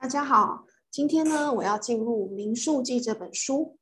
[0.00, 3.76] 大家好，今天呢，我要进入《民数记》这本书。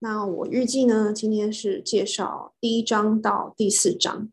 [0.00, 4.30] 那我预计呢，今天是介绍第一章到第四章。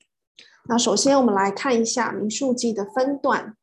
[0.67, 3.55] 那首先，我们来看一下《民数记》的分段，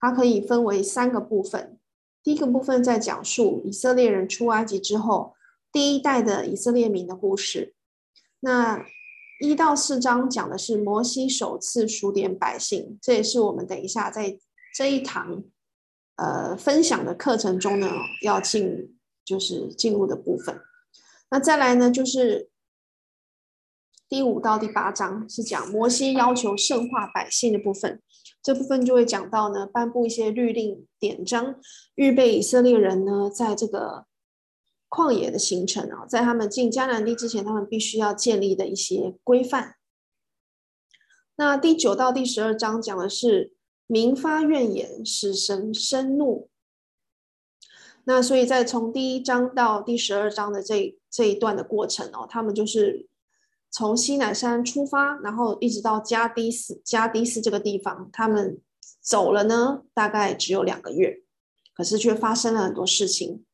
[0.00, 1.78] 它可以分为三个部分。
[2.22, 5.34] 第一个部分在讲述以色列人出埃及之后，
[5.70, 7.74] 第一代的以色列民的故事。
[8.40, 8.82] 那
[9.40, 14.38] 一到四章讲的是摩西首次数点百姓，这也是我们等一下在
[14.74, 15.44] 这一堂。
[16.16, 17.90] 呃，分享的课程中呢，
[18.22, 20.60] 要进就是进入的部分。
[21.28, 22.50] 那再来呢，就是
[24.08, 28.00] 第五到第八章是讲摩西要求圣化百姓的部分。
[28.40, 31.56] 这部分就会讲到呢，颁布一些律令典章，
[31.96, 34.06] 预备以色列人呢，在这个
[34.88, 39.74] 旷野的行程啊，在他们进迦南地之前，他们必须要建立的一些规范。
[41.34, 43.53] 那第九到第十二章讲的是。
[43.86, 46.48] 民发怨言，使神生怒。
[48.04, 53.08] 那所以在从第一章到第十二章的这这一段的过程哦，他们就是
[53.70, 58.60] 从西南山出发，然后一直到加低斯加低斯这个地方，他们
[59.00, 61.22] 走了呢，大概只有两个月，
[61.74, 63.44] 可是却发生了很多事情。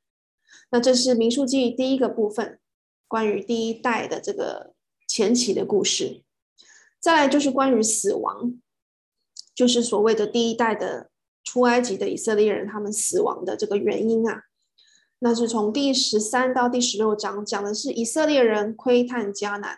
[0.70, 2.58] 那这是民数记第一个部分，
[3.06, 4.74] 关于第一代的这个
[5.06, 6.22] 前期的故事。
[7.00, 8.60] 再来就是关于死亡。
[9.60, 11.10] 就是所谓的第一代的
[11.44, 14.44] 出埃及的以色列人，他们死亡的这个原因啊，
[15.18, 19.76] 那是从第十三到第十六章讲的是以色列人窥探迦南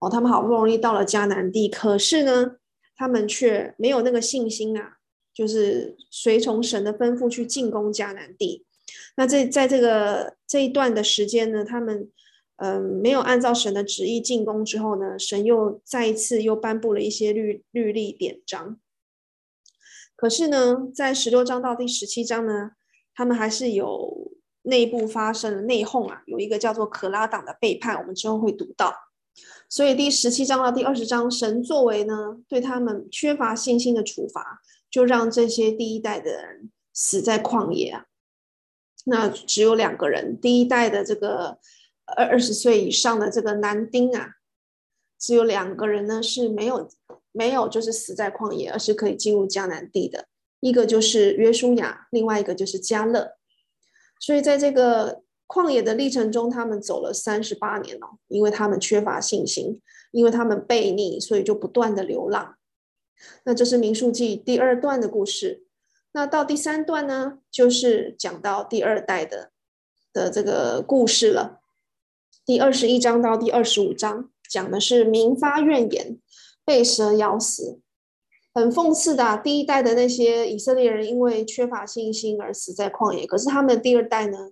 [0.00, 2.56] 哦，他们好不容易到了迦南地，可是呢，
[2.96, 4.96] 他们却没有那个信心啊，
[5.32, 8.66] 就是随从神的吩咐去进攻迦南地。
[9.16, 12.10] 那这在这个这一段的时间呢，他们
[12.56, 18.80] 嗯、没有按照神的旨意进攻之后呢，神又再一次又颁布了一些律律例典章。
[20.24, 22.70] 可是呢，在十六章到第十七章呢，
[23.14, 28.94] 他们还是有内部发生了内讧啊，有一个叫做可拉党的背叛，我们之后会读到。
[29.68, 38.06] 所以第十七章到第二十章，神作为呢对他们缺乏信心的处罚，就让这些第一代的人死在旷野啊。
[39.04, 41.58] 那只有两个人，第一代的这个
[42.16, 44.36] 二二十岁以上的这个男丁啊，
[45.18, 46.88] 只有两个人呢是没有。
[47.36, 50.26] 没有，就是死在旷野，而是可以进入迦南地的。
[50.60, 53.32] 一个就是约书亚，另外一个就是迦勒。
[54.20, 59.80] 所以在这个旷野的历程中，他们走了三十八年哦，因为他们缺乏信心，
[60.12, 62.54] 因为他们悖逆，所以就不断的流浪。
[63.44, 65.64] 那这是民数记第二段的故事。
[66.12, 69.50] 那到第三段呢，就是讲到第二代的
[70.12, 71.60] 的这个故事了。
[72.46, 76.20] 第二十一章到第二十五章讲的是民发怨言。
[76.64, 77.80] 被蛇咬死，
[78.54, 79.36] 很讽刺的。
[79.38, 84.50] 第一代的那些以色列人因为缺乏信心而死在旷野，可是他们的第二代呢，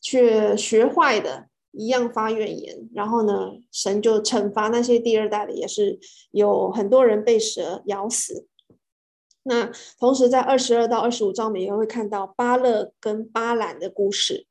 [0.00, 2.88] 却学坏的，一样发怨言。
[2.94, 5.98] 然后呢，神就惩罚那些第二代的，也是
[6.30, 8.46] 有很多人被蛇咬死。
[9.42, 14.46] 那同时在二十二到二十五章，我们也会看到巴勒跟巴兰的故事。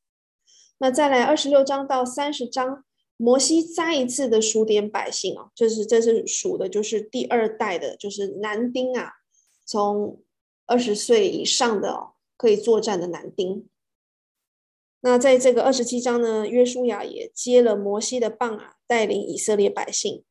[0.77, 2.83] 那再来二十六章到三十章。
[3.17, 9.13] 摩西再一次的数点百姓哦，就是这是数的，就是第二代的，就是男丁啊，
[9.65, 10.21] 从
[10.65, 13.69] 二十岁以上的哦，可以作战的男丁。
[14.99, 20.25] 那在这个二十七章呢，约书亚也接了摩西的棒啊，带领以色列百姓。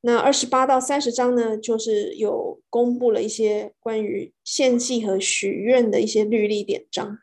[0.00, 7.18] 那二十八到三十章呢，就是有公布了一些关于献祭和许愿的一些律例典章。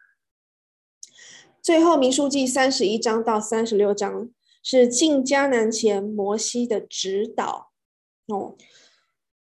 [1.62, 4.30] 最后，民书记三十一章到三十六章。
[4.64, 7.72] 是进迦南前摩西的指导
[8.28, 8.56] 哦，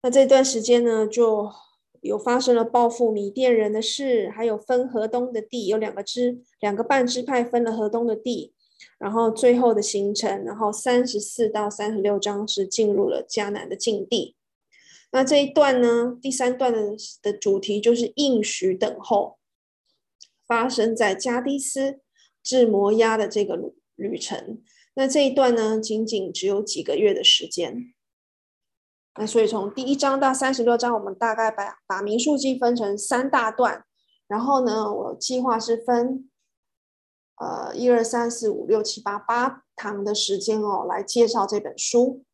[0.02, 1.52] 那这段时间呢，就
[2.02, 8.53] 有发生了报复米甸人的事，还有分河东的地，有两个支两个半支派分了河东的地，
[8.97, 14.38] 然后最后的行程，然后三十四到三十六章是进入了迦南的境地。
[15.12, 19.38] 那这一段呢，第三段的的主题就是应许等候，
[20.48, 22.00] 发生在加低斯
[22.42, 24.62] 至摩押的这个旅旅程。
[25.00, 27.94] 那这一段呢，仅仅只有几个月的时间。
[29.18, 33.86] 那所以从第一章到三十六章，我们大概把把民数记分成三大段。
[34.28, 36.30] 然后呢，我计划是分
[37.38, 42.25] 呃一二三四五六七八八堂的时间哦，来介绍这本书。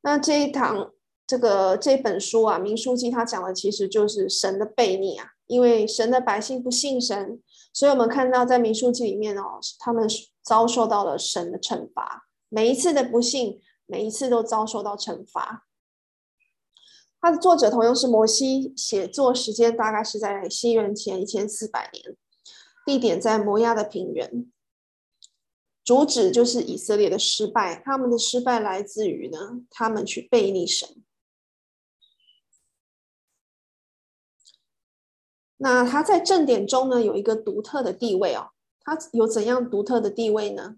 [0.00, 0.90] 那这一堂
[1.24, 7.40] 这个这本书啊，民数记它讲的其实就是神的悖逆啊，因为神的百姓不信神，
[7.72, 15.66] 所以我们看到在民数记里面哦，他们是遭受到了神的惩罚，每一次的不幸，每一次都遭受到惩罚。
[17.20, 22.14] 他的作者同样是摩西，写作时间大概是在西元前一千四百年，
[22.84, 24.52] 地点在摩押的平原。
[25.82, 31.02] 主旨就是以色列的失败，他们的失败来自于呢，他们去背逆神。
[35.56, 38.50] 那他在正典中呢，有一个独特的地位哦，
[38.84, 40.76] 它有怎样独特的地位呢？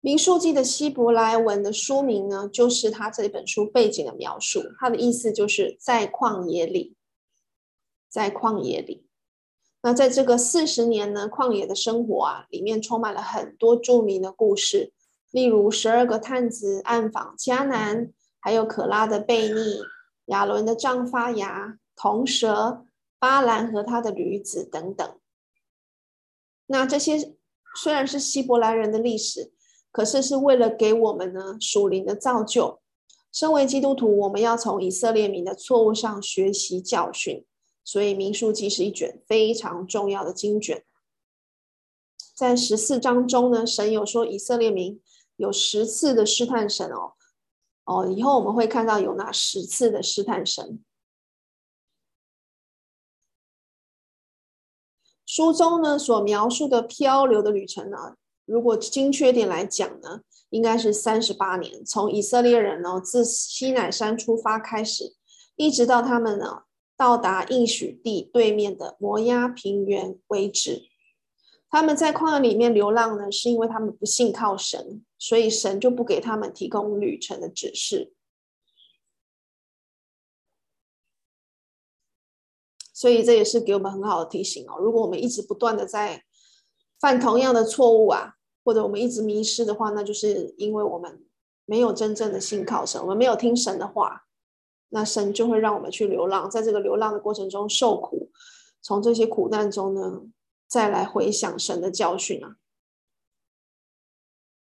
[0.00, 6.96] 民数记的希伯来文的书名呢，就是他这本书背景的描述，他的意思就是在旷野里。
[8.08, 9.06] 在旷野里，
[9.82, 14.92] 那在这个四十年呢，旷野的生活啊，里面充满了很多著名的故事，
[15.30, 19.84] 例如十二个探子暗访迦南，还有可拉的悖逆，
[20.30, 22.84] 亚伦的杖发芽，铜蛇，
[23.18, 25.18] 巴兰和他的驴子等等。
[26.66, 27.34] 那这些
[27.76, 29.52] 虽然是希伯来人的历史，
[29.92, 32.80] 可是是为了给我们呢属灵的造就。
[33.32, 37.44] 身为基督徒，我们要从以色列民的错误上学习教训。
[37.82, 40.84] 所以，民数记是一卷非常重要的经卷。
[42.36, 45.00] 在十四章中呢，神有说以色列民
[45.36, 47.14] 有十次的试探神哦
[47.90, 50.78] 哦，以后我们会看到有那十次的试探神。
[55.26, 60.20] 书中呢所描述的漂流的旅程呢，如果精确点来讲呢，
[60.50, 65.16] 应该是三十八年，从以色列人呢自西乃山出发开始，
[65.56, 66.62] 一直到他们呢。
[66.96, 70.82] 到达应许地对面的摩押平原为止，
[71.70, 78.12] 他们在旷野里面流浪呢，是因为他们不信靠神，所以神就不给他们提供旅程的指示。
[82.92, 84.78] 所以这也是给我们很好的提醒哦。
[84.80, 86.24] 如果我们一直不断的在
[86.98, 88.34] 犯同样的错误啊，
[88.64, 91.24] 或者我们一直迷失的话，那就是因为我们
[91.64, 94.26] 没有真正的信靠神，我们没有听神的话。
[94.88, 98.32] 那神就会让我们去流浪，在这个流浪的过程中受苦，
[98.82, 100.22] 从这些苦难中呢，
[100.70, 102.54] 再来回想神的教训啊。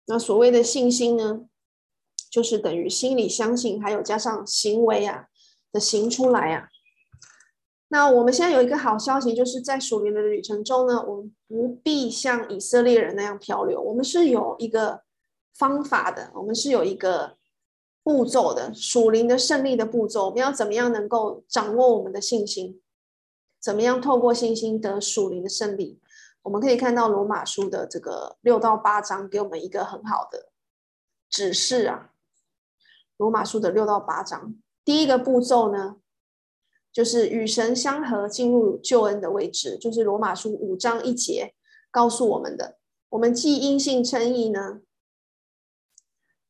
[0.07, 1.43] 那所谓的信心呢，
[2.31, 5.27] 就是等于心里相信，还有加上行为啊
[5.71, 6.71] 的行出来啊。
[7.89, 15.03] 那我们现在有一个好消息，就是在属灵的旅程中呢，我们不必像以色列人那样漂流，我们是有一个
[15.55, 17.37] 方法的，我们是有一个。
[18.01, 22.81] 步骤的属灵的胜利的步骤，我们要怎么样能够掌握我们的信心？
[23.61, 26.01] 怎么样透过信心得属灵的胜利？
[26.43, 30.51] 我们可以看到罗马书的这个六到八章给我们一个很好的
[31.29, 32.11] 指示啊。
[33.17, 35.97] 罗马书的六到八章，第一个步骤呢，
[36.93, 41.55] 就是与神相合，进入救恩的位置，就是罗马书五章一节
[41.91, 42.79] 告诉我们的。
[43.11, 44.81] 我们既因信称义呢，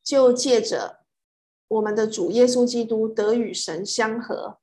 [0.02, 0.98] 就借着。
[1.70, 4.58] 我们的主耶稣基督得与神相合，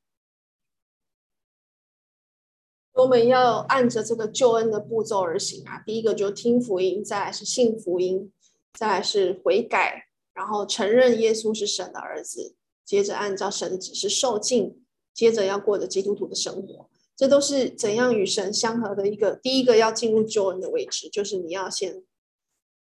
[2.96, 5.84] 我们要按着这个救恩的步骤而行啊。
[5.86, 8.32] 第一个就听福音，再来是信福音，
[8.74, 14.84] 再来是悔改，然后承认耶稣是神的儿子，接着按照神的指示受浸，
[15.14, 16.90] 接着要过着基督徒的生活。
[17.16, 22.04] 这都是怎样与神相合的一个第一个要进入救恩的位置，就是你要先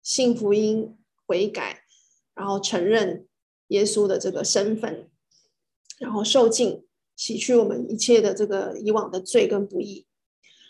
[0.03, 1.83] 信福音、悔改，
[2.35, 3.25] 然后承认。
[3.69, 5.11] 耶稣的这个身份，
[5.99, 6.87] 然后受浸，
[7.19, 10.05] 洗去我们一切的这个以往的罪跟不义。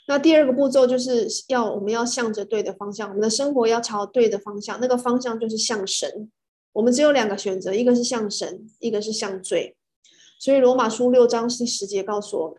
[0.07, 4.79] 那第二个步骤就是要我们要向着对的方向，我们的生活要朝对的方向。
[4.81, 6.31] 那个方向就是向神。
[6.73, 9.77] 我们只有两个选择，一个是向神，一个是向罪。
[10.39, 12.57] 所以罗马书六章第十节告诉我们，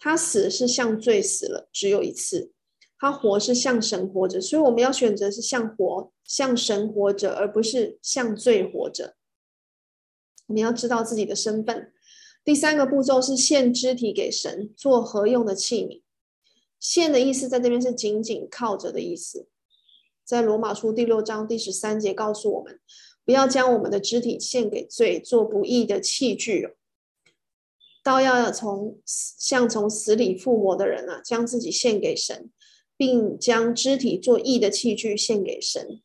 [0.00, 2.50] 他死是向罪死了，只有一次；
[2.98, 4.40] 他活是向神活着。
[4.40, 9.14] 所以我们要选择是向活、向神活着，而不是向罪活着。
[10.48, 11.92] 你要知道自己的身份。
[12.44, 16.02] 第三个步骤是献肢体给神，做合用的器皿。
[16.78, 19.48] 献的意思在这边是紧紧靠着的意思。
[20.24, 22.80] 在罗马书第六章第十三节告诉我们，
[23.24, 26.76] 不要将我们的肢体献给罪，做不义的器具，
[28.02, 32.50] 倒要从像从死里复活的人啊，将自己献给神，
[32.96, 36.00] 并将肢体做义的器具献给神。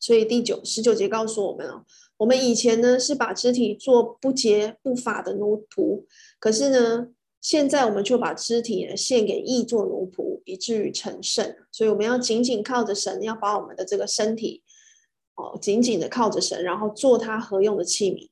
[0.00, 1.84] 所以第九十九节告诉我们哦。
[2.22, 6.04] 我们以前呢是把肢体做不洁不法的奴仆，
[6.38, 7.08] 可是呢，
[7.40, 11.56] 现在我们就把肢体呢献给义做奴仆，以至于成圣。
[11.72, 14.62] 所以我们要紧紧靠着神，要把我们的这个身体
[15.34, 18.30] 哦紧紧的靠着神，然后做他合用的器皿。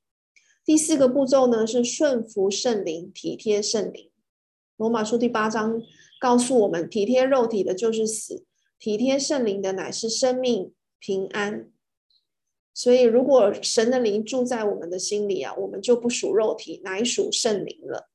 [0.65, 4.09] 第四个步骤呢是顺服圣灵，体贴圣灵。
[4.77, 5.83] 罗马书第八章
[6.21, 8.45] 告诉我们，体贴肉体的就是死，
[8.79, 11.71] 体贴圣灵的乃是生命平安。
[12.73, 18.09] 所以如果神的灵住在我们的心里啊，我们就不属肉体，乃属圣灵了。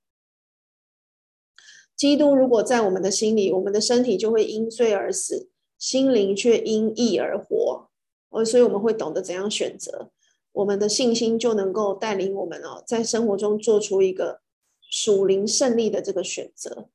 [1.96, 7.90] 基督如果在我们的心里，我们的身体就会因罪而死，心灵却因义而活。
[8.30, 10.12] 哦，所以我们会懂得怎样选择，
[10.52, 14.42] 我们的信心就能够带领我们哦，在生活中做出一个
[14.82, 16.90] 属灵胜利的这个选择。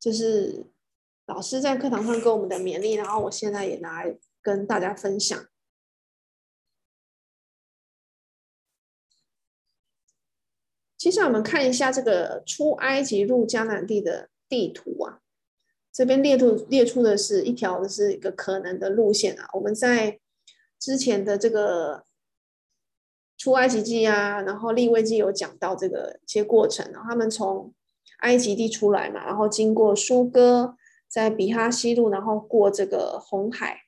[0.00, 0.66] 这是
[1.26, 5.46] 老师在课堂上给我们的勉励，然后我现在也拿来跟大家分享。
[10.98, 15.20] 接下来我们看一下这个出埃及入迦南地的地图啊，
[15.92, 19.48] 这边列出列出的是一条是一个可能的路线啊。
[19.52, 20.18] 我们在
[20.76, 22.02] 之前的这个
[23.36, 27.72] 出埃及记啊，然后利未记有讲到这个一些过程，然后他们从
[28.18, 30.74] 埃及地出来嘛，然后经过苏哥，
[31.06, 33.82] 在比哈希路，然后过这个红海，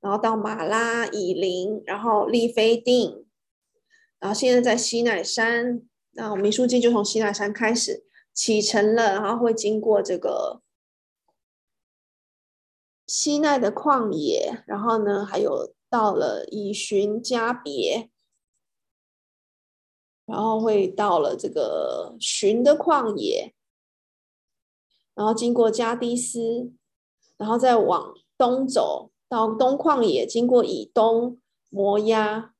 [0.00, 3.23] 然后到马拉、以林，然后利非定。
[4.24, 10.62] 然后现在在西奈山，那我们书记就从西奈山开始启程了，然后会经过这个
[13.06, 18.08] 西奈的旷野，然后呢，还有到了以寻加别，
[20.24, 23.54] 然后会到了这个寻的旷野，
[25.14, 26.72] 然后经过加低斯，
[27.36, 31.38] 然后再往东走到东旷野，经过以东
[31.68, 32.53] 摩押。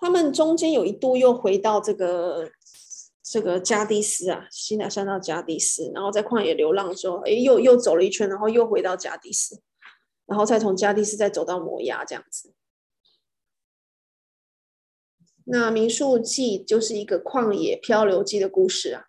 [0.00, 2.50] 他们中间有一度又回到这个
[3.22, 9.60] 这个加低斯啊，西奈山到加低斯，然后在旷野流浪的时候，哎，又又走了一圈，然后又回到加低斯，
[10.26, 12.54] 然后再从加低斯再走到摩押这样子。
[15.44, 19.06] 那民数记就是一个旷野漂流记的故事啊。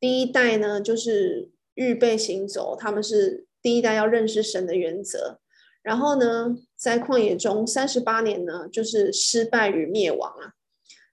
[0.00, 5.40] 第一代呢，就是预备行走，他们是第一代要认识神的原则。
[5.84, 10.54] 然后呢，在旷野中三十八年呢，就是失败与灭亡啊。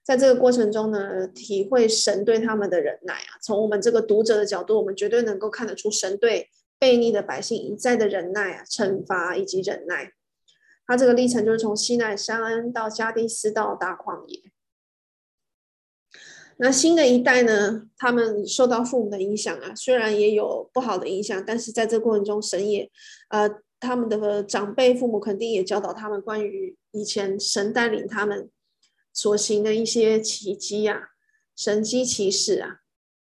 [0.02, 3.36] 在这个过程中呢，体会神对他们的忍耐啊。
[3.42, 6.48] 从我们这个读者的角度，我们绝对能够看得出神对
[6.80, 10.14] 悖逆的百姓一再的忍耐啊，惩罚以及忍耐。
[10.86, 14.40] 他这个历程就是从西奈山恩到加低斯到大旷野。
[16.56, 22.90] 那新的一代呢，他们受到父母的影响啊，虽然也有不好的影响，但是在这个过程中，神也
[23.28, 23.50] 呃。
[23.82, 28.48] 他们的长辈父母肯定也教导他们关于以前神带领他们
[29.12, 31.08] 所行的一些奇迹啊、
[31.56, 32.76] 神迹奇事啊。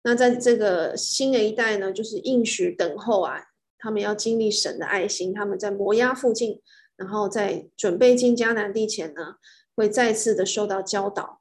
[0.05, 3.47] 那在这个新的一代呢，就是应许等候啊，
[3.79, 5.35] 他们要经历神的爱心。
[5.35, 6.63] 他们在摩押附近，
[6.95, 9.39] 然后在准备进迦南地前呢，
[9.75, 11.41] 会再次的受到教导。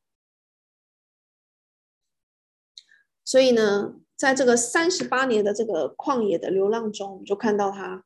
[3.23, 8.03] 所以呢，在这个三十八年的这个旷野的流浪中，我们就看到他。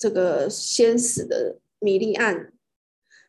[0.00, 2.54] 这个先死的米利暗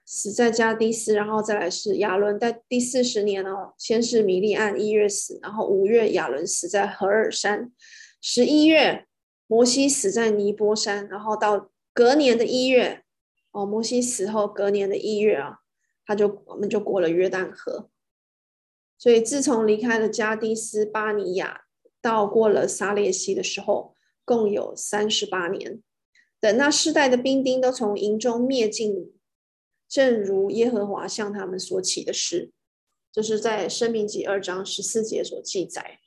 [0.06, 2.40] 死在加低斯，然后再来是亚伦。
[2.40, 7.74] 在第四十年哦，先是米利暗一月死，然后五月亚伦死在何尔山，
[8.22, 9.06] 十一月
[9.48, 13.04] 摩西死在尼波山，然后到隔年的一月
[13.52, 15.58] 哦，摩西死后隔年的一月啊，
[16.06, 17.90] 他就我们就过了约旦河，
[18.98, 21.64] 所以自从离开了加低斯巴尼亚
[22.02, 25.82] 到过了撒烈西的时候，共有三十八年。
[26.42, 29.14] 等那世代的兵丁都从营中灭尽，
[29.88, 32.52] 正如耶和华向他们所起的誓，
[33.12, 36.00] 这、就是在申命记二章十四节所记载。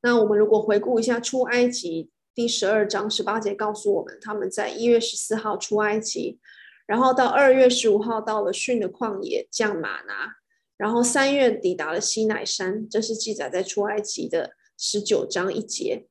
[0.00, 6.38] 那我们如果回顾一下出埃及第十二章十八节，告诉我们他们在一月十四号出埃及，
[6.86, 10.36] 然后到二月十五号到了逊的旷野降马拿，
[10.78, 16.06] 然后三月抵达了西乃山，这是记载在出埃及的十九章一节。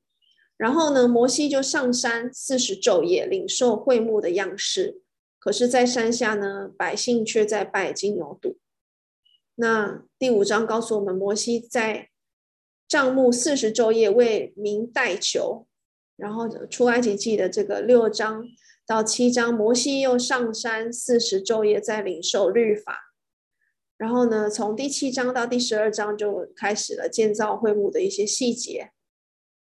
[0.64, 5.02] 然后呢，摩西就上山四十昼夜，领受会幕的样式。
[5.38, 8.56] 可是，在山下呢，百姓却在拜金牛犊。
[9.56, 12.08] 那第五章告诉我们，摩西在
[12.88, 15.68] 帐幕四十昼夜为民代求。
[16.16, 18.46] 然后出埃及记的这个六章
[18.88, 23.14] 到七章，摩西又上山四十昼夜，在领受律法。
[23.98, 28.92] 然后呢，从第七章到第十二章就开始了建造会幕的一些细节。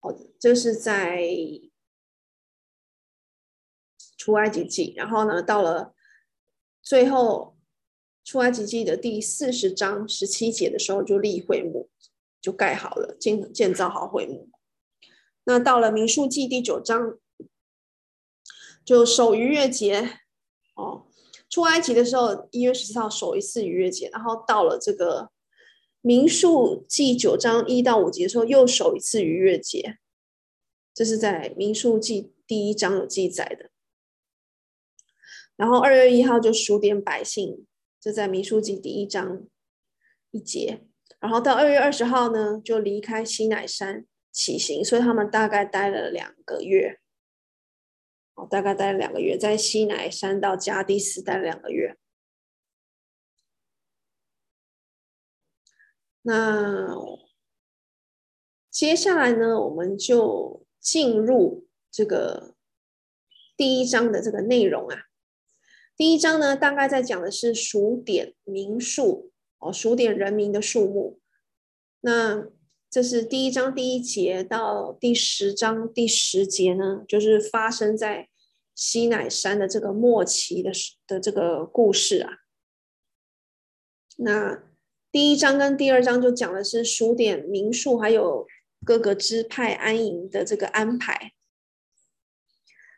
[0.02, 1.22] 哦，这是在
[4.18, 5.94] 出埃及记，然后呢，到了
[6.82, 7.58] 最后
[8.24, 11.90] 出埃及记的第四十章十七节的时候，就立会幕，
[12.42, 14.50] 就盖好了，建建造好会幕。
[15.46, 17.18] 那到了民数记第九章，
[18.86, 20.20] 就守逾越节。
[20.76, 21.08] 哦，
[21.50, 25.32] 出埃及的时候一月十四号守一次逾越节，然后到了这个
[26.02, 29.98] 民数记九章一到五节的时候，又守一次逾越节，
[30.94, 33.70] 这是在民数记第一章有记载的。
[35.56, 37.66] 然后二月一号就数点百姓，
[38.00, 39.46] 这在民数记第一章
[40.32, 40.86] 一节。
[41.20, 47.00] 然后到二月二十号呢，就离开西乃山起行，所以他们大概待了两个月。
[48.36, 51.98] 哦，大概待了两个月，在西乃山到加低斯待了两个月。
[56.30, 56.88] 那
[58.70, 62.54] 接下来呢，我们就进入这个
[63.58, 65.06] 第一章的这个内容啊。
[65.98, 71.20] 第一章呢，大概在讲的是数点民数哦，数点人民的数目。
[72.02, 72.48] 那
[72.92, 78.30] 这是第一章第一节到第十章第十节呢，就是发生在
[78.76, 80.72] 西乃山的这个末期的
[81.08, 82.38] 的这个故事啊。
[84.18, 84.69] 那
[85.12, 88.46] 第一章跟第二章就讲的是数点民数，还有
[88.86, 91.34] 各个支派安营的这个安排。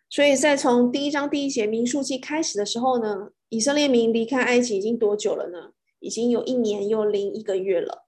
[0.09, 5.71] 所以在从第一章第一节民数记开始的时候呢，以色列民离开埃及已经多久了呢？
[5.99, 8.05] 已经有一年又零一个月了，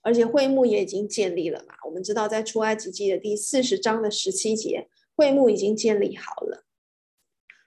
[0.00, 1.74] 而且会幕也已经建立了嘛。
[1.84, 6.64] 我们知道在出埃及记的第四十章的十七节，会幕已经建立好了。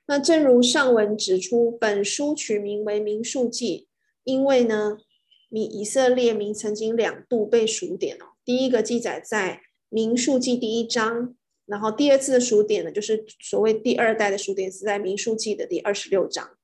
[0.08, 3.88] 那正如上文指出，本书取名为民数记，
[4.24, 4.98] 因为呢。
[5.50, 11.36] 以色列民曾经两度被数点哦，第一个记载在民数记第一章，
[11.66, 16.58] 然后第二次的数点呢，就是所谓第二代的数点是在民数记的第二十六章。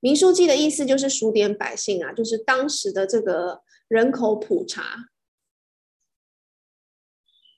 [0.00, 5.10] 民数记的意思就是数点百姓啊，就是当时的这个人口普查。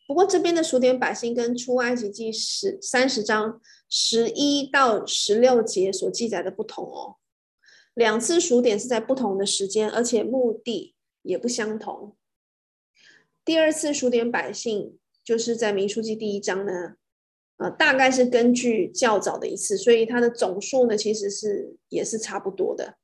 [0.08, 7.16] 不过这边的数点百姓跟出埃及记十三十章十一到十六节所记载的不同哦。
[7.94, 12.16] 两次数点是在不同的时间，而且目的也不相同。
[13.44, 16.94] 第二次数点百姓，就是在民数记第一章呢，
[17.58, 22.96] 呃，大概是根据较早的一次，所以它的总数呢，其实是也是差不多的。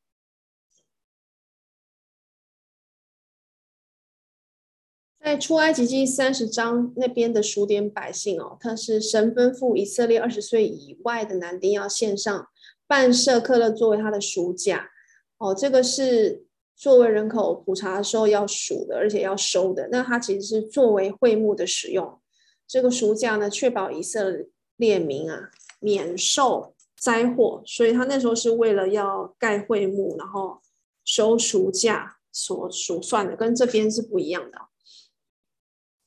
[5.21, 12.49] 在出埃及记三十章那边的数点百姓哦，他是神吩咐以色列二十岁以外的男丁要献上。
[12.89, 14.91] 半舍客勒作为他的赎价，
[15.37, 19.89] 哦，这个是作为人口普查的时候要数的，而且要收的。
[19.93, 22.21] 那它其实是作为会幕的使用。
[22.67, 24.47] 这个赎价呢，确保以色
[24.77, 30.61] 列民啊免受灾祸，所以他那时候是为了要盖会幕，然后
[31.05, 34.59] 收赎价所数算的，跟这边是不一样的。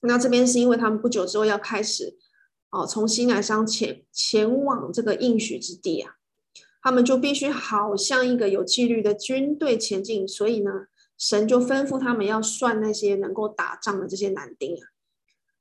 [0.02, 2.17] 那这边是因为他们不久之后要开始
[2.72, 6.15] 哦，从西乃山前前往这个应许之地啊。
[6.84, 14.89] 他们就必须好像一个有纪律的军队前进，所以呢，神就吩咐他们要算那些能够打仗的这些男丁啊。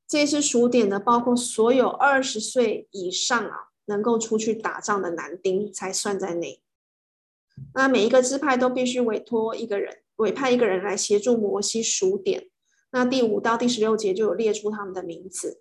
[0.09, 6.63] 这次数点呢，包括所有二十岁以上啊能够出去打仗的男丁才算在内。
[7.75, 12.49] 那每一个支派都必须委托一个人，委派一个人来协助摩西数点。
[12.93, 15.61] 那第五到第十六节就有列出他们的名字。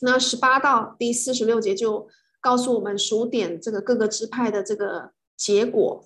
[0.00, 2.08] 那十八到第四十六节就。
[2.44, 6.04] 告诉我们数点这个各个支派的这个结果，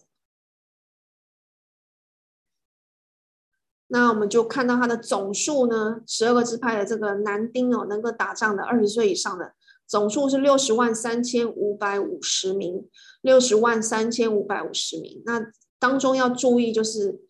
[3.89, 12.89] 那我们就看到它的总数呢，十二个支派的这个男丁哦，能够打仗的二十岁以上的总数是六十万三千五百五十名，
[13.21, 15.21] 六十万三千五百五十名。
[15.27, 17.21] 那当中要注意，就是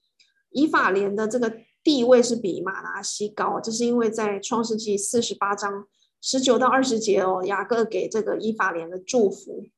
[0.51, 1.51] 以法莲的这个
[1.83, 5.89] 地位是比马拉西高，这是因为在创世纪四十八章。
[6.21, 9.69] 十九到二十节哦，雅各给这个以法莲的祝福。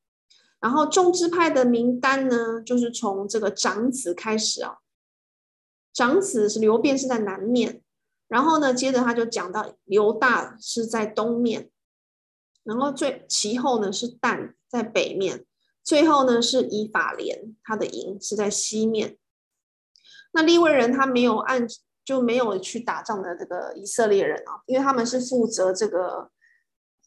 [0.59, 4.77] 然后众支派的名单呢，就是从这个长子开始啊。
[5.93, 7.81] 长子是流便是在南面，
[8.27, 11.69] 然后呢，接着他就讲到犹大是在东面，
[12.63, 15.45] 然后最其后呢是但在北面，
[15.83, 19.17] 最后呢是以法莲，他的营是在西面。
[20.33, 21.67] 那利未人他没有按。
[22.03, 26.31] 就没有去打仗的这个以色列人啊，因为他们是负责这个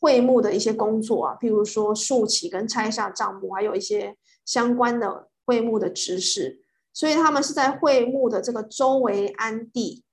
[0.01, 10.05] 会幕的一些工作啊，譬如说竖起跟拆下帐幕，还有一些相关的会幕的知识，所以他们是在会幕的这个周围安地，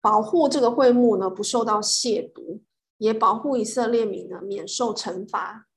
[0.00, 2.62] 保护这个会幕呢不受到亵渎，
[2.96, 5.68] 也保护以色列民呢免受惩罚。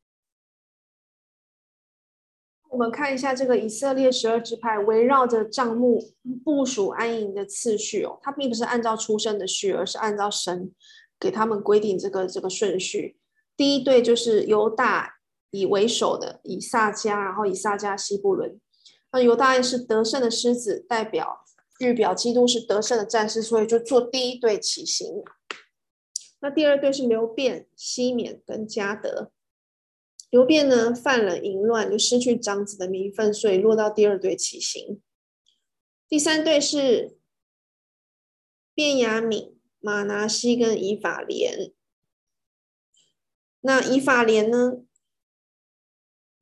[2.73, 6.03] 我们看一下这个以色列十二支派围绕着帐幕
[6.43, 10.71] 部署安营的次序哦，它并不是按照出生的序，而是按照神
[11.19, 13.19] 给他们规定这个这个顺序。
[13.55, 15.17] 第一队就是犹大
[15.51, 18.59] 以为首的以萨迦，然后以萨迦西布伦，
[19.11, 21.45] 那犹大是得胜的狮子，代表
[21.77, 25.21] 预表基督是得胜的战士，所以就做第一队起行。
[26.41, 29.29] 那第二队是流便、西缅跟迦得。
[30.33, 34.99] 流便呢犯了淫乱，就失去长子的名分，所以落到第二队起行。
[36.09, 37.15] 第三队是
[38.73, 41.71] 便雅悯、马拿西跟以法莲。
[43.61, 44.79] 那以法莲呢？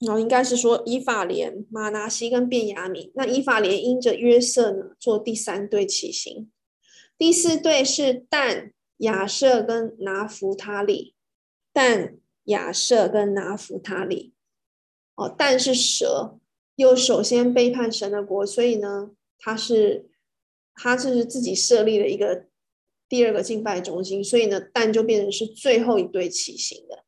[0.07, 3.11] 哦，应该是说以法莲、马拿西跟便雅悯。
[3.15, 6.49] 那以法莲因着约瑟呢，做第三队起行。
[7.17, 8.71] 第四队是但。
[9.01, 11.15] 亚设跟拿弗他利，
[11.73, 12.19] 但
[12.51, 14.33] 亚瑟跟拿弗他利，
[15.15, 16.39] 哦，但是蛇
[16.75, 20.09] 又首先背叛神的国，所以呢，他是
[20.75, 22.45] 他是自己设立了一个
[23.09, 27.03] 第二个敬拜中心，所以呢，但就变成是最后一队起行的。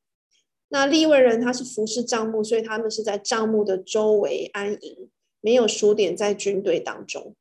[0.70, 7.36] 那利未人他是服侍帐幕，所以他们是在帐幕的周围安营，没有数点在军队当中。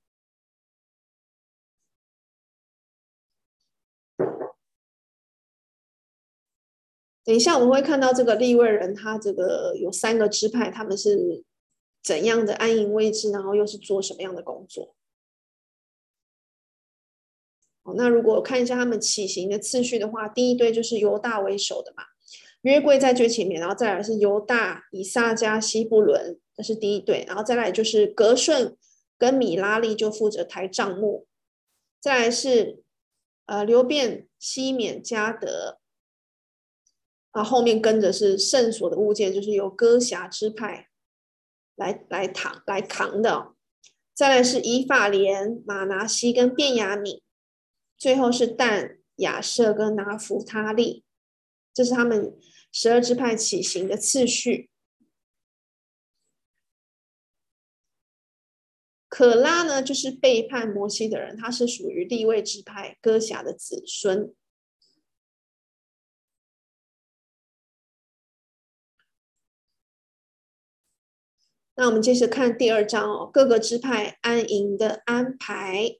[7.25, 11.45] 等一下，我们会看到这个利未人，他这个有三个支派，他们是
[12.03, 14.97] 怎样的安营位置，然后又是做什么样的工作。
[17.85, 22.03] 哦，那如果看一下他们起行的次序的话，第一队就是犹大为首的嘛，
[22.63, 28.77] 约柜在最前面，然后再来是犹大、以萨迦、西布伦，这是第一队，然后再来就是革顺
[29.17, 31.29] 跟米拉利就负责抬帐幕，
[32.01, 32.83] 再来是
[33.47, 35.79] 呃流便、西缅、迦得。
[37.33, 40.89] 啊，后面跟着是圣所的物件，就是由哥辖支派
[41.75, 43.55] 来来扛来扛的。
[44.15, 47.23] 再来是以法莲、玛拿西跟便雅悯，
[47.97, 51.05] 最后是但、亚设跟拿弗他利，
[51.73, 52.39] 这是他们
[52.71, 54.69] 十二支派起行的次序。
[59.09, 64.35] 可拉呢，就是背叛摩西的人，他是属于利未支派哥辖的子孙。
[71.83, 75.99] 那我们接着看第二章哦，各个支派安营的安排。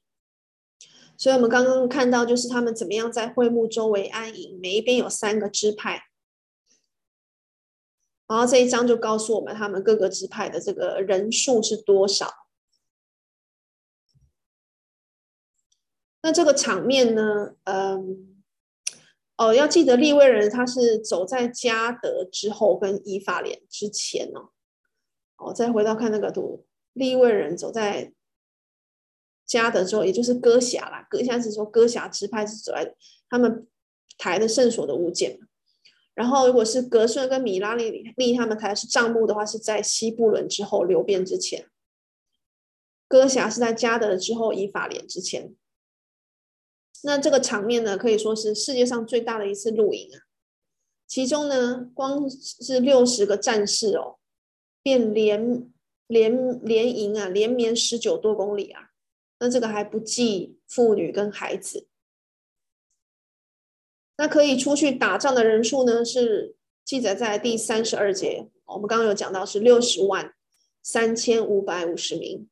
[1.19, 6.05] 所以，我们刚刚看到就是他们怎么样在会幕周围安营，每一边有三个支派。
[8.29, 12.33] 然后这一章就告诉我们他们各个支派的这个人数是多少。
[16.23, 18.41] 那这个场面呢，嗯，
[19.37, 24.52] 哦，要记得利未人他是走在迦得之后，跟以法莲之前哦。
[25.47, 28.13] 我再回到看那个图，利未人走在
[29.47, 31.07] 加德之后，也就是哥辖啦。
[31.11, 32.95] 哥辖是说哥辖支派是走在
[33.29, 33.67] 他们
[34.19, 35.41] 抬的圣所的物件。
[36.15, 41.69] 然后如果是格顺跟米拉利利他们抬的是帐幕的话，是在西布伦之后，流变之前。
[43.09, 45.55] 哥辖是在加德之后，以法莲之前。
[47.03, 50.29] 那这个场面呢，可以说是世界上最大的一次露营啊。
[51.07, 54.19] 其中呢，光是六十个战士哦。
[54.83, 55.71] 便连
[56.07, 58.91] 连连营啊，连绵十九多公里啊，
[59.39, 61.87] 那这个还不计妇女跟孩子。
[64.19, 68.49] 那可以出去打仗的人数呢，是记载在第三十二节。
[68.67, 70.35] 我们刚刚有讲到是六十万
[70.83, 72.49] 三千五百五十名，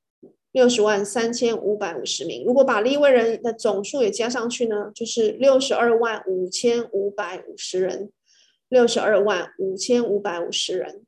[0.52, 2.44] 六十万三千五百五十名。
[2.44, 8.10] 如果把利未人的总数也加上去呢，就是六十二万五千五百五十人，
[8.68, 11.04] 六十二万五千五百五十人。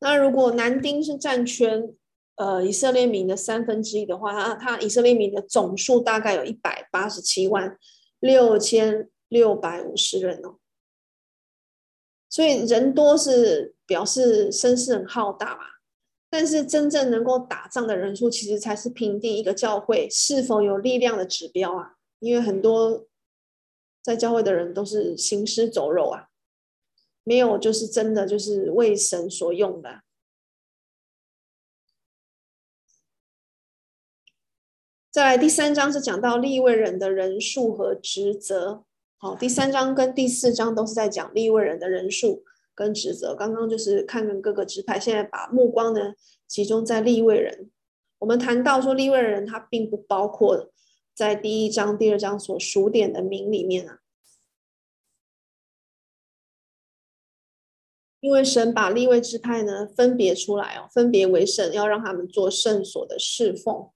[0.00, 1.94] 那如果男丁是占全
[2.36, 7.76] 呃以色列民的三分之一的话，他他以色列民的总数大概有一百八十七万
[8.20, 10.58] 六千六百五十人哦。
[12.30, 15.62] 所以人多是表示声势很浩大嘛，
[16.30, 21.94] 但是真正能够打仗的人数，其实才是评定一个教会是否有力量的指标啊。
[22.20, 23.06] 因为很多
[24.02, 26.28] 在教会的人都是行尸走肉啊。
[27.28, 30.00] 没有，就是真的，就是为神所用的。
[35.10, 38.84] 再来第三章是讲到立位人的人数和职责。
[39.18, 43.34] 好，第三章跟第四章都是在讲立位人的人数跟职责。
[43.34, 46.14] 刚刚就是看看各个支派，现在把目光呢
[46.46, 47.70] 集中在立位人。
[48.20, 50.72] 我们谈到说立位人，他并不包括
[51.12, 53.98] 在第一章、第二章所数点的名里面啊。
[58.20, 63.90] 因为神把立位支派呢分别出来哦，分别为圣，要让他们做圣所的侍奉。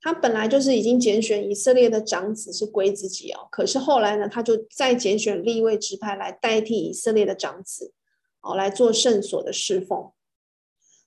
[0.00, 7.92] 他本来就是已经拣选以色列的长子是归自己哦，可是后来呢，他就再拣选立位支派来代替以色列的长子，
[8.40, 10.12] 哦，来做圣所的侍奉。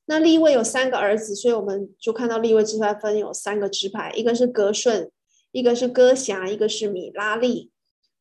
[0.06, 5.10] 那立位有三个儿子，所以我们就看到立位支派分有三个支派，一个是革顺，
[5.52, 7.72] 一个是哥辖，一个是米拉利。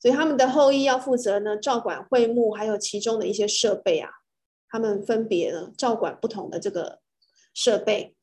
[0.01, 4.11] 所以他们的后裔要负责呢，照管会幕，还有其中的一些设备啊，
[4.69, 7.01] 他们分别呢照管不同的这个
[7.53, 8.15] 设备。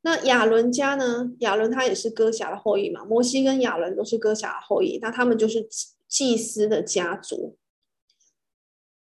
[0.00, 1.32] 那亚伦家呢？
[1.40, 3.04] 亚伦他也是哥辖的后裔嘛。
[3.04, 5.66] 摩西跟亚伦都是哥辖的后裔，那他们就是
[6.08, 7.56] 祭司的家族。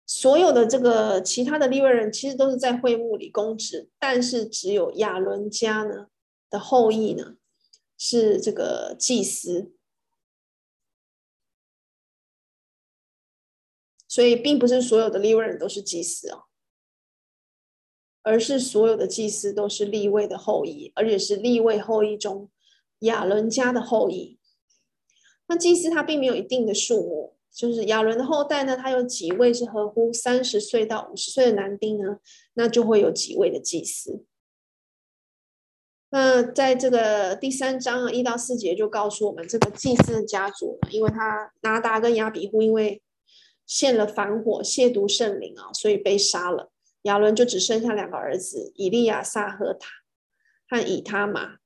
[0.04, 6.06] 所有的这个其他的利未人其实都是在会幕里供职，但是只有亚伦家呢
[6.48, 7.34] 的后裔呢
[7.98, 9.72] 是这个祭司。
[14.16, 16.44] 所以并不是所有的利未人都是祭司哦。
[18.22, 22.48] 而是所有的祭司都是利未的后裔，而且是利未后裔中
[23.00, 24.38] 亚伦家的后裔。
[25.48, 32.18] 那祭司他并没有一定的数目，就是亚伦的后代呢，他有几位是合乎三十岁到五十岁的男丁呢，
[32.54, 34.24] 那就会有几位的祭司。
[36.08, 43.02] 那在这个第三章一到四节就告诉我们，这个祭司的家族，因为他拿达跟亚比户因为
[43.66, 46.72] 献了反火亵渎圣灵啊，所以被杀了。
[47.02, 49.90] 亚伦就只剩下两个儿子，以利亚撒和他
[50.68, 51.58] 和以他玛。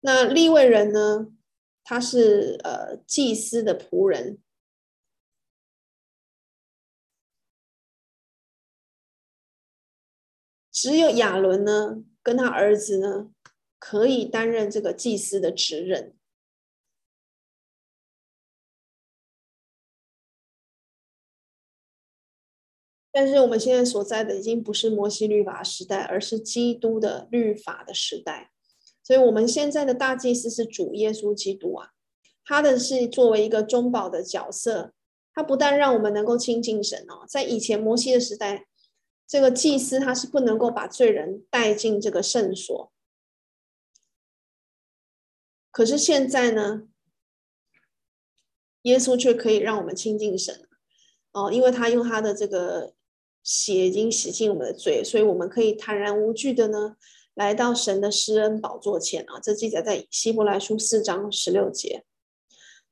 [0.00, 1.28] 那利未人呢？
[1.90, 4.42] 他是呃祭司的仆人，
[10.70, 13.30] 只有亚伦呢跟他儿子呢
[13.78, 16.17] 可以担任这个祭司的职任。
[23.18, 28.52] 但是我们现在所在的已经不是摩西律法时代，而是基督的律法的时代。
[29.02, 31.90] 所以，我们现在的大祭司是主耶稣基督啊，
[32.44, 34.92] 他的是作为一个中保的角色，
[35.34, 38.68] 他不但让我们能够亲近神哦，在以前摩西的时代，
[39.26, 42.92] 这个祭司他是不能够把罪人带进这个圣所。
[45.72, 46.86] 可是现在呢，
[48.82, 50.68] 耶稣却可以让我们亲近神
[51.32, 52.94] 哦，因为他用他的这个。
[53.50, 56.96] 血已经洗净我们的罪，所以我们可以坦然无惧的呢，
[57.32, 59.40] 来到神的施恩宝座前啊。
[59.42, 62.04] 这记载在希伯来书四章十六节。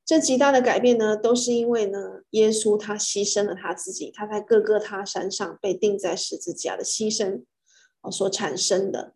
[0.02, 7.44] 这极大的改变呢，都是因为呢，耶稣他牺牲了他自己，他在各各他山上被钉在十字架的牺牲
[8.10, 9.14] 所产生的。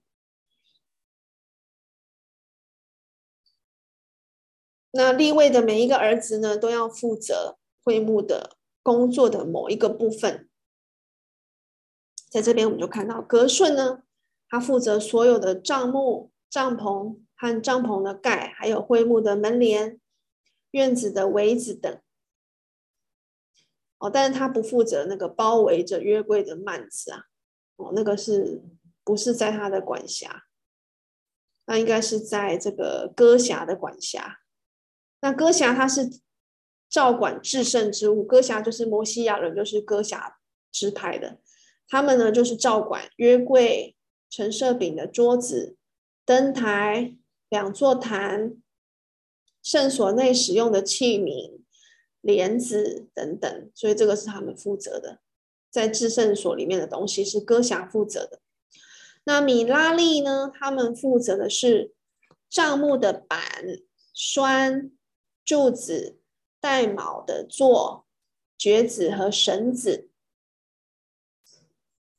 [4.90, 10.49] 那立位的每一个儿子呢，都要负责会幕的工作的某一个部分。
[12.30, 14.04] 在这边，我们就看到格顺呢，
[14.48, 20.00] 他负责所有的帐幕、帐篷和帐篷的盖，还有会幕的门帘、
[20.70, 22.00] 院子的围子等。
[23.98, 27.24] 哦，但是他不负责那个包围着约柜的幔子啊，
[27.76, 28.62] 哦，那个是
[29.04, 30.44] 不是在他的管辖？
[31.66, 34.38] 那应该是在这个哥辖的管辖。
[35.20, 36.20] 那哥辖他是
[36.88, 40.38] 照管至圣之物，哥辖就是摩西亚人，就是哥辖
[40.72, 41.38] 支派的。
[41.90, 43.96] 他们呢，就是照管约柜、
[44.30, 45.76] 陈设饼的桌子、
[46.24, 47.16] 灯台、
[47.48, 48.54] 两座坛、
[49.60, 51.58] 圣所内使用的器皿、
[52.20, 55.18] 帘子等等，所以这个是他们负责的。
[55.68, 58.40] 在至圣所里面的东西是哥辖负责的。
[59.24, 60.52] 那米拉利呢？
[60.54, 61.92] 他们负责的是
[62.48, 63.40] 帐幕的板、
[64.14, 64.92] 栓、
[65.44, 66.20] 柱子、
[66.60, 68.06] 带卯的座、
[68.56, 70.09] 橛子和绳子。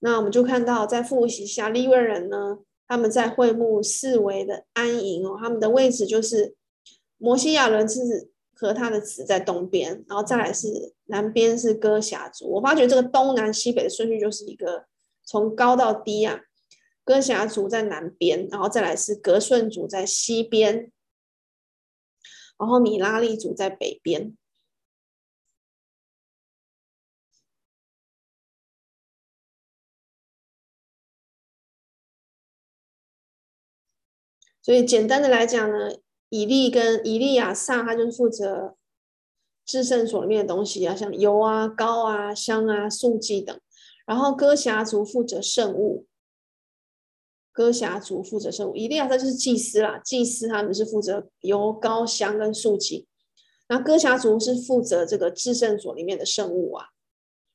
[0.03, 6.55] 那我们就看到，在复习下利未人呢，他们在会幕四围的安营哦，他们的位置就是
[7.17, 12.51] 摩西亚伦是和他的子在东边，然后再来是南边是哥辖族。
[12.53, 14.85] 我发觉这个东南西北的顺序就是一个
[15.23, 16.41] 从高到低啊，
[17.03, 20.91] 哥辖族在南边，然后再来是格顺族在西边，
[22.57, 24.35] 然后米拉利族在北边。
[34.61, 35.95] 所以简单的来讲呢，
[36.29, 38.75] 以利跟以利亚撒，他就负责
[39.65, 43.59] 至圣所里面的东西啊，像油啊、膏啊、香啊、素祭等。
[44.05, 46.05] 然后哥辖族负责圣物，
[47.51, 48.75] 哥辖族负责圣物。
[48.75, 53.07] 以利亚撒就是祭司啦，祭司他们是负责油、膏、香跟素祭。
[53.69, 56.87] 那哥辖族是负责这个至圣所里面的圣物啊。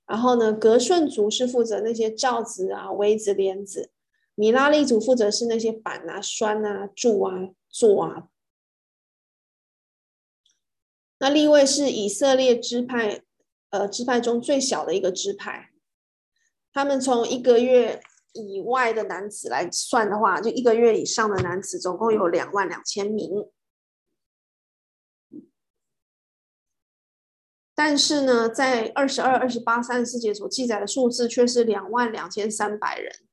[0.06, 3.90] 然后呢，革顺族是负责那些罩子啊、围子、帘子。
[4.36, 7.32] 米拉利族负责是那些板啊、栓啊、柱啊、
[7.68, 8.28] 座啊。
[11.18, 13.22] 那立位是以色列支派，
[13.70, 15.70] 呃，支派中最小的一个支派。
[16.72, 18.02] 他们从一个月
[18.34, 23.50] 以外的男子来算的话，就一个月以上的男子总共有两万两千名。
[27.74, 33.25] 但是呢，在二十二、二十八、三十四节所记载的数字却是两万两千三百人。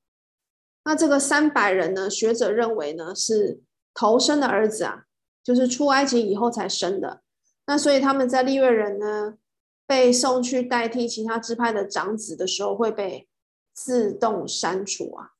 [0.84, 3.60] 那这个三百人呢，学者认为呢是
[3.94, 5.04] 头生的儿子啊，
[5.42, 7.22] 就是出埃及以后才生的。
[7.66, 9.38] 那所以他们在利未人呢
[9.86, 13.26] 被送去代替其他支派的长子的时候，会被
[13.72, 15.30] 自动删除啊，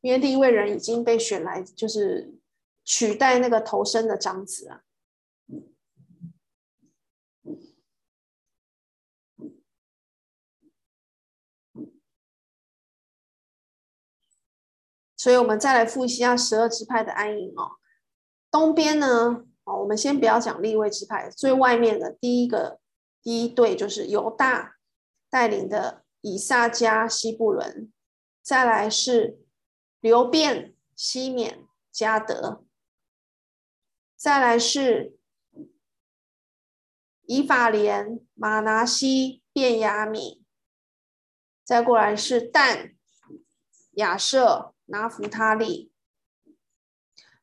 [0.00, 2.34] 因为利未人已经被选来就是
[2.84, 4.82] 取代那个头生的长子啊。
[15.20, 17.72] 所以我们再来复习一下十二支派的安营哦。
[18.50, 19.44] 东边呢？
[19.64, 22.80] 哦我们先不要讲立位支派，最外面的第一个
[23.22, 24.76] 第一队就是犹大
[25.28, 27.92] 带领的以萨迦、西布伦，
[28.40, 29.38] 再来是
[30.00, 32.64] 流便、西缅、迦得，
[34.16, 35.18] 再来是
[37.26, 40.40] 以法莲、玛拿西、便雅悯，
[41.62, 42.94] 再过来是但、
[43.92, 45.90] 亚设、拿弗他利。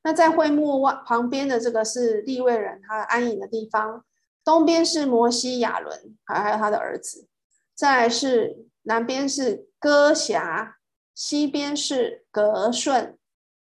[0.04, 4.06] 那在会幕外旁边的这个是利未人他安营的地方，
[4.44, 7.28] 东边是摩西亚伦，还还有他的儿子，
[7.76, 10.78] 再来是南边是哥辖，
[11.14, 13.18] 西边是革顺，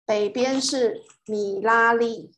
[0.06, 2.32] 北边是米拉利。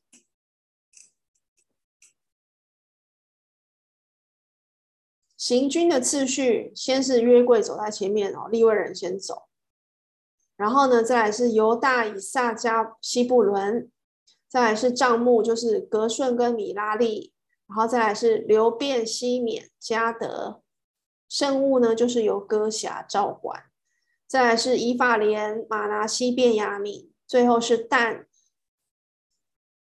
[5.38, 9.47] 行军的次序，先是约柜走在前面哦，利未人先走，
[10.56, 13.89] 然后呢，再来是犹大、以萨迦、西布伦。
[14.50, 17.34] 再来是帐幕，就是革顺跟米拉利，
[17.68, 20.62] 然后再来是流便、西缅、迦得，
[21.28, 23.63] 圣物呢就是由哥辖照管，
[24.28, 28.28] 再来是以法莲、玛拿西、便雅悯，最后是但、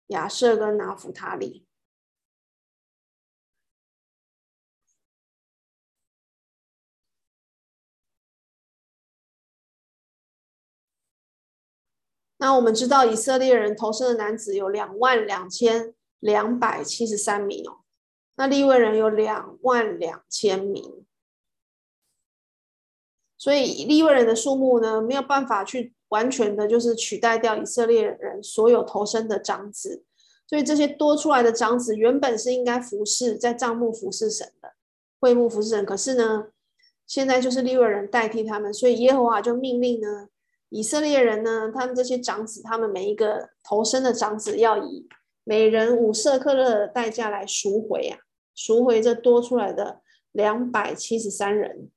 [0.09, 1.67] 亚设跟拿弗他利。
[12.41, 17.81] 那我们知道以色列人头生的男子有两万两千两百七十三名哦，
[18.37, 21.05] 那利未人有两万两千名，
[23.37, 30.05] 所以利未人的数目呢，没有办法去完全的，就是取代掉以色列人所有头生的长子，
[30.47, 34.75] 所以这些多出来的长子原本是应该服侍在帐幕服侍神的，
[35.19, 36.47] 会幕服侍神，可是呢，
[37.05, 40.29] 现在就是利未人代替他们，所以耶和华就命令呢。
[40.71, 45.09] 以色列人呢，他们这些长子，他们每一个投生的长子，要以
[45.45, 48.19] 每人五舍客勒的代价来赎回啊，
[48.55, 50.03] 赎回这多出来的
[50.33, 51.91] 两百七十三人。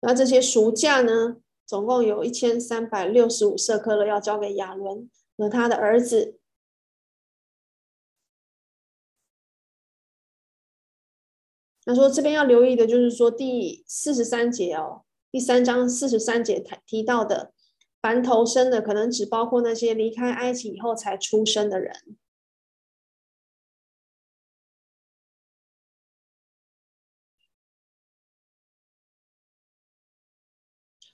[0.00, 6.38] 那这些赎价呢，总共有一千三百六十五舍客勒要交给亚伦和他的儿子。
[11.84, 15.04] 那说这边要留意的就是说第四十三节哦。
[15.32, 17.52] 第三章四十三节提提到的，
[18.02, 21.94] 凡头生的，可能只包括那些离开埃及以后才出生的人。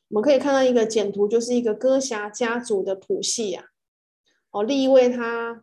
[0.09, 3.67] 我们可以看到一个简图，就是一个哥侠家族的谱系啊。
[4.51, 5.63] 哦，利未他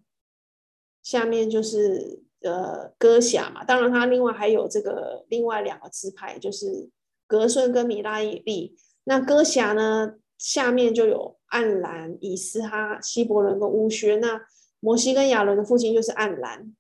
[1.02, 6.92] 下面就是呃哥侠嘛，当然他另外还有这个另外两个支派，就是。
[7.28, 10.16] 格顺跟米拉利，那哥辖呢？
[10.36, 14.18] 下面就有暗兰、以斯哈、希伯伦跟乌薛。
[14.18, 14.42] 那
[14.82, 16.76] 摩西跟亚伦的父亲就是暗兰，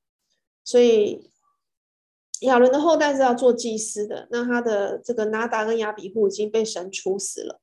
[0.65, 1.31] 所以
[2.41, 4.27] 亚伦的后代是要做祭司的。
[4.31, 7.61] 那他的这个拿达跟亚比户已经被神处死了，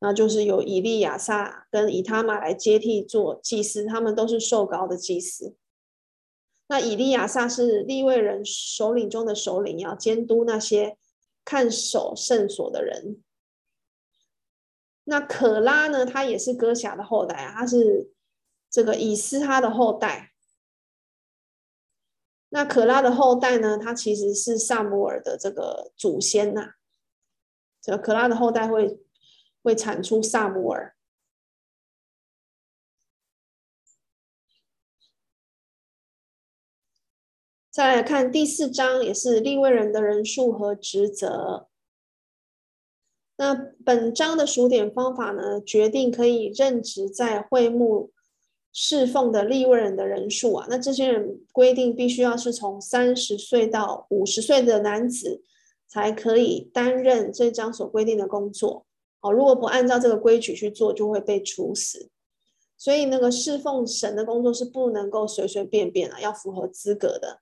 [0.00, 5.54] 那就是由以利亚撒跟以他玛来接替做祭司，他们都是受膏的祭司。
[6.66, 10.96] 那以利亚撒是利未人首领中的首领，要监督那些。
[11.48, 13.24] 看守圣所的人，
[15.04, 16.04] 那可拉呢？
[16.04, 18.12] 他也是哥辖的后代啊，他是
[18.68, 20.34] 这个以斯哈的后代。
[22.50, 23.78] 那可拉的后代呢？
[23.78, 26.74] 他其实是撒母耳的这个祖先呐、
[27.80, 29.00] 这个可拉的后代会
[29.62, 30.97] 会产出撒母耳。
[37.78, 41.68] 再来看第四章，也是利未人的人数和职责。
[43.36, 43.54] 那
[43.84, 48.10] 本章的数点方法呢，决定可以任职在会幕
[48.72, 50.66] 侍奉的利未人的人数啊。
[50.68, 55.40] 那这些人规定必须要是从三十岁到五十岁的男子，
[55.86, 58.86] 才可以担任这章所规定的工作。
[59.20, 62.10] 哦，如果不按照这个规矩去做，就会被处死。
[62.76, 67.38] 所以那个侍奉神的工作是不能够随随便便啊，要符合资格的。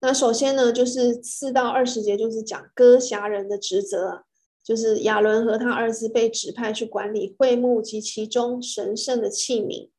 [0.00, 4.24] 那首先呢，就是四到二十节，就是讲歌辖人的职责，
[4.62, 9.90] 就是亚伦和他儿子被指派去管理会幕及其中神圣的器皿，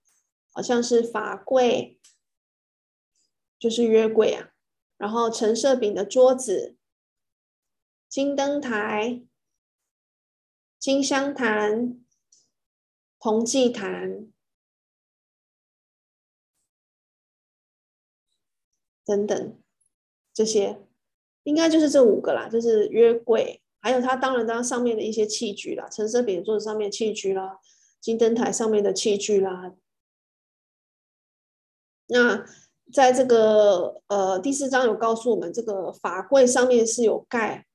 [0.53, 1.99] 好像是法柜，
[3.59, 4.51] 就是约柜啊，
[4.97, 6.77] 然后陈设饼的桌子、
[8.07, 9.21] 金灯台、
[10.79, 11.99] 金香坛、
[13.19, 14.31] 铜祭坛
[19.03, 19.58] 等等。
[20.39, 20.79] 这些
[21.43, 27.59] 应该就是这五个啦，就是约柜，还有它当然当上面的一些器具啦，陈设饼桌子上面器具啦，
[27.99, 29.73] 金灯台上面的器具啦。
[32.07, 32.45] 那
[32.89, 37.65] 在这个呃第四章有告诉我们，这个法柜上面是有盖，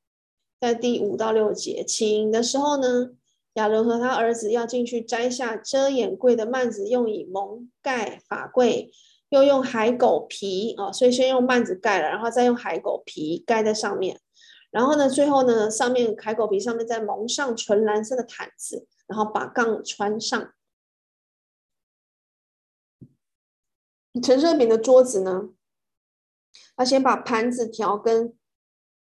[0.59, 3.11] 在第五到六节起营的时候呢，
[3.57, 8.91] 亚伦和他儿子要进去摘下遮掩柜的幔子，用以蒙盖法柜。
[9.35, 14.21] 又用海狗皮啊，所以先用幔子盖了，然后再用海狗皮盖在上面，
[14.71, 20.53] 然后呢，最后呢，上面海狗皮上面再蒙上纯蓝色的毯子，然后把杠穿上。
[24.23, 25.49] 陈设饼的桌子呢，
[26.77, 28.33] 他先把盘子、调羹、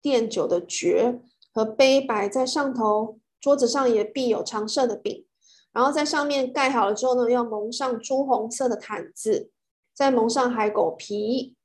[0.03, 1.21] 奠酒的爵
[1.53, 5.27] 和杯摆在上头，桌子上也必有长设的饼，
[5.73, 9.51] 然后在上面盖好了之后呢，要蒙上朱红色的毯子。
[9.95, 11.57] 再蒙上海狗皮，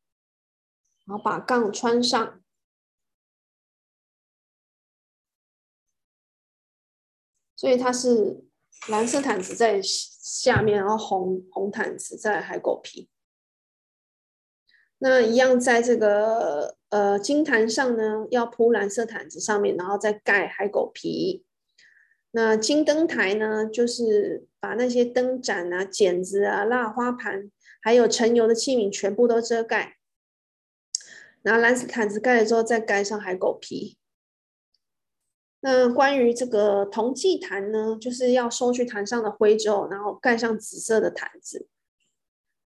[1.05, 2.41] 然后把杠穿上，
[7.55, 8.45] 所以它是
[8.89, 13.09] 蓝色毯子在下面，然后红红毯子在海狗皮。
[14.99, 21.45] 那一样，在这个呃金坛上呢，要铺蓝色毯子上面，然后再盖海狗皮。
[22.31, 27.49] 那金灯台呢，就是把那些灯盏啊、剪子啊、蜡花盘。
[27.81, 29.97] 还有盛油的器皿全部都遮盖，
[31.43, 33.97] 拿蓝色毯子盖了之后，再盖上海狗皮。
[35.61, 41.67] 那关于这个铜祭坛呢，就是要收去坛上的灰之后，然后盖上紫色的毯子，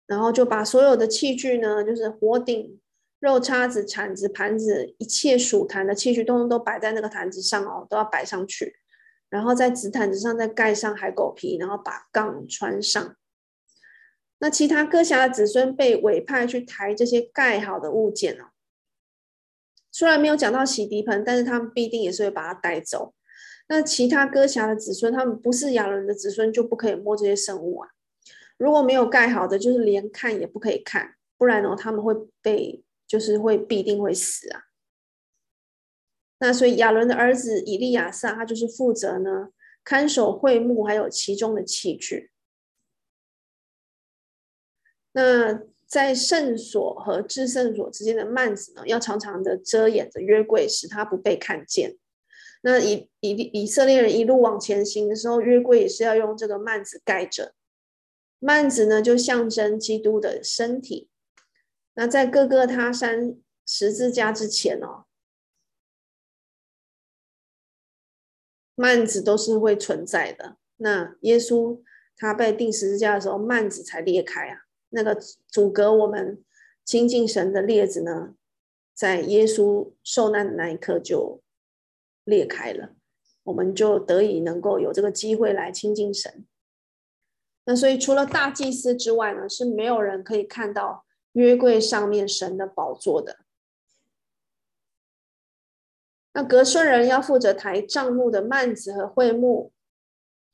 [0.07, 2.81] 然后就把所有的器具呢，就是火鼎、
[3.19, 8.77] 肉叉子、铲子、盘子，一切属坛的器具，通通都摆在那个坛子上哦，都要摆上去，
[9.29, 13.17] 然后在紫毯子上再盖上海狗皮，然后把杠穿上。
[14.41, 18.51] 那其他歌辖的子孙被委派去抬这些盖好的物件哦。
[19.91, 23.15] 虽然没有讲到洗涤盆，但是他们必定也是会把它带走。
[23.69, 27.91] 那其他歌辖的子孙，他们不是亚伦的子孙，就不可以摸这些圣物啊。
[28.57, 34.63] 如果没有盖好的，就是连看也不可以看，不然呢，他们会被就是会必定会死啊。
[36.39, 39.49] 那所以亚伦的儿子以利亚撒，他就是负责呢
[39.85, 42.31] 看守会幕，还有其中的器具。
[45.13, 51.97] 那在圣所和至圣所之间的幔子呢，要常常的遮掩着约柜，使它不被看见。
[52.61, 57.55] 那以以以色列人一路往前行的时候，约柜也是要用这个幔子盖着。
[58.41, 61.09] 幔子呢，就象征基督的身体。
[61.95, 63.37] 那在各个他山
[63.67, 65.07] 十字架之前哦，
[68.77, 70.57] 幔子都是会存在的。
[70.77, 71.83] 那耶稣
[72.17, 74.68] 他被钉十字架的时候，幔子才裂开啊。
[74.91, 75.15] 那个
[75.47, 76.43] 阻隔我们
[76.85, 78.35] 亲近神的列子呢，
[78.95, 81.43] 在耶稣受难的那一刻就
[82.25, 82.95] 裂开了，
[83.43, 86.47] 我们就得以能够有这个机会来亲近神。
[87.65, 93.41] 那所以除了大祭司之外呢，是没有人可以看到约柜上面神的宝座的。
[96.33, 99.73] 那革顺人要负责抬帐幕的幔子和会幕，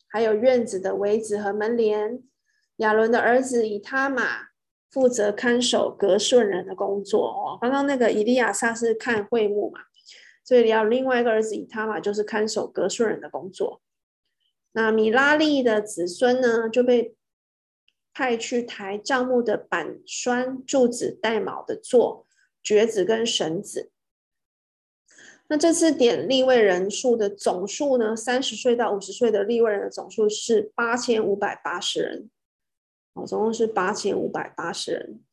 [0.08, 2.24] 还有院子的围子和门帘。
[2.76, 4.48] 亚伦的儿子以他玛
[4.90, 7.58] 负责看守格顺人的工作哦。
[7.60, 9.80] 刚刚那个以利亚撒是看会幕嘛，
[10.44, 13.80] 所以要另外一个儿子以他玛就是看守格顺人的工作。
[14.72, 17.14] 那米拉利的子孙呢，就被
[18.12, 22.26] 派去抬帐幕的板栓、柱子、带卯的座、
[22.62, 23.92] 橛子跟绳子。
[25.48, 32.30] 那这次点立位人数的总数呢，三十岁到五十岁的立位人的总数是八千五百八十人。
[33.14, 35.24] 哦，总共是八千五百八十人。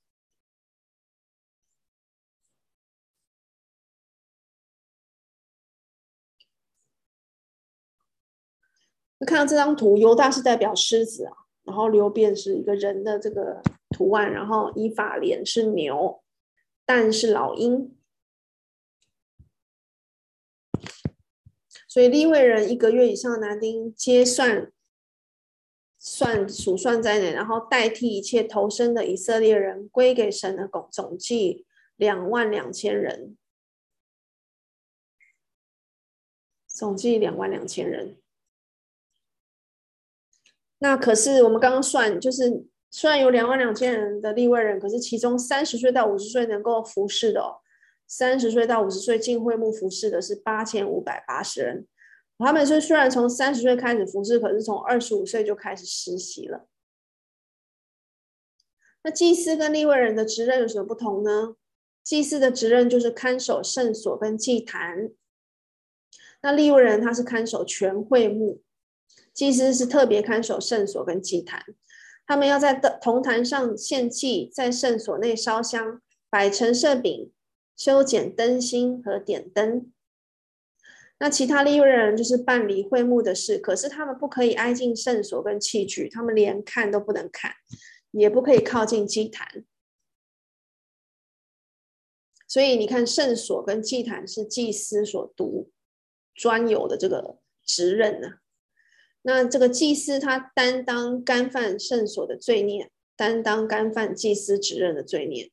[9.26, 13.62] 看到这张图，犹大是代表狮子啊，然后流便是一个人的这个
[13.92, 16.24] 图案，然后以法莲是牛，
[16.86, 17.96] 但是老鹰。
[21.88, 24.72] 所以立位人一个月以上的男丁，皆算
[26.04, 33.38] 算数算在内，然后代替一切投生的以色列人归给神的总总计两万两千人，
[36.66, 38.18] 总计两万两千人。
[40.80, 47.62] 那可是我们刚刚算，就是虽然有两万两千人的立位人，可是其中三十岁到五十岁能够服侍的哦。
[48.08, 51.88] 三十岁到五十岁进会幕服侍的是八千五百八十人，
[52.44, 56.68] 他们是虽然从三十岁开始服侍，可是从二十五岁就开始实习了。
[59.04, 61.56] 那祭司跟利未人的职任有什么不同呢？
[62.04, 65.12] 祭司的职任就是看守圣所跟祭坛，
[66.42, 68.62] 那利未人他是看守全会幕，
[69.34, 71.64] 祭司是特别看守圣所跟祭坛，
[72.26, 77.32] 他们要在铜坛上献祭，在圣所内烧香，摆陈设饼。
[77.78, 79.92] 修剪灯芯和点灯，
[81.22, 87.54] 那其他利未人就是办理会幕的事，可是他们不可以挨近圣所跟器具，他们连看都不能看，
[88.10, 89.64] 也不可以靠近祭坛。
[92.48, 95.70] 所以你看，圣所跟祭坛是祭司所独
[96.34, 98.38] 专有的这个职任呢、啊。
[99.22, 105.52] 那这个祭司他担当干犯圣所的罪孽，担当干犯祭司职任的罪孽。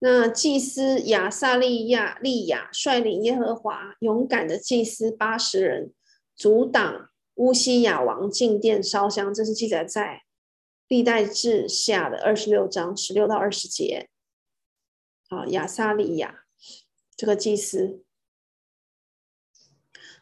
[0.00, 5.92] 那祭司亚撒利亚利亚率领耶和华勇敢的祭司八十人，
[6.36, 9.34] 阻挡乌西雅王进殿烧香。
[9.34, 10.22] 这是记载在
[10.86, 14.08] 历代志下的二十六章十六到二十节。
[15.28, 16.44] 好，亚撒利亚
[17.16, 18.04] 这个祭司，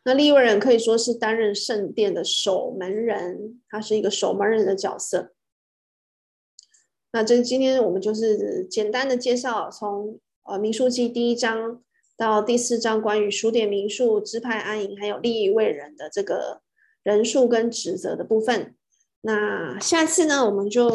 [0.04, 5.35] 那利未人可以说是担任圣殿的守门人，他是一个守门人的角色。
[7.16, 11.82] 那这今天我们就是简单的介绍，从呃民数记第一章
[12.14, 16.60] 到第四章关于数点民数、支派安营，还有利益为人的这个
[17.02, 18.74] 人数跟职责的部分。
[19.22, 20.94] 那下次呢，我们就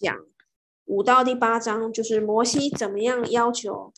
[0.00, 0.24] 讲
[0.86, 3.92] 五到第八章，就是摩西怎么样要求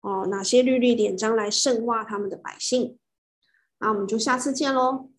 [0.00, 2.98] 哦哪些律例典章来圣化他们的百姓。
[3.78, 5.10] 那我们就下次见喽。